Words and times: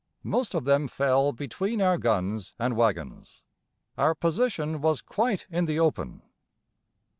Most 0.23 0.55
of 0.55 0.65
them 0.65 0.87
fell 0.87 1.31
between 1.31 1.79
our 1.79 1.99
guns 1.99 2.55
and 2.57 2.75
wagons. 2.75 3.43
Our 3.99 4.15
position 4.15 4.81
was 4.81 4.99
quite 4.99 5.45
in 5.51 5.65
the 5.65 5.79
open. 5.79 6.23